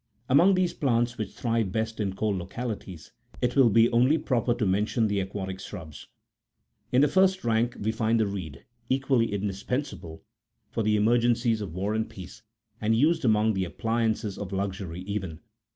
[0.27, 4.65] Among those plants which thrive best in cold localities, it will be only proper to
[4.65, 6.05] mention the aquatic shrubs.22
[6.93, 10.23] In the irst rank, we find the reed, equally indispensable
[10.71, 12.41] for the smergencies of war and peace,
[12.81, 15.39] and used among the appliances23 )f luxury even.